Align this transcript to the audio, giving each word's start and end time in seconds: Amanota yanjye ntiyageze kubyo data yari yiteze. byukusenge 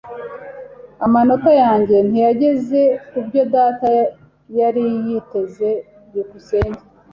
Amanota 1.05 1.51
yanjye 1.63 1.95
ntiyageze 2.09 2.81
kubyo 3.09 3.41
data 3.53 3.89
yari 4.59 4.83
yiteze. 5.07 5.69
byukusenge 6.07 6.81